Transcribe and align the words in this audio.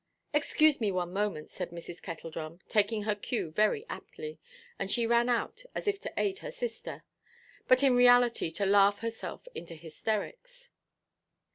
"Excuse 0.33 0.81
me 0.81 0.91
one 0.91 1.13
moment," 1.13 1.51
said 1.51 1.69
Mrs. 1.69 2.01
Kettledrum, 2.01 2.59
taking 2.67 3.03
her 3.03 3.13
cue 3.13 3.51
very 3.51 3.85
aptly; 3.87 4.39
and 4.79 4.89
she 4.89 5.05
ran 5.05 5.29
out, 5.29 5.61
as 5.75 5.87
if 5.87 5.99
to 5.99 6.11
aid 6.17 6.39
her 6.39 6.49
sister, 6.49 7.03
but 7.67 7.83
in 7.83 7.95
reality 7.95 8.49
to 8.49 8.65
laugh 8.65 9.01
herself 9.01 9.47
into 9.53 9.75
hysterics. 9.75 10.71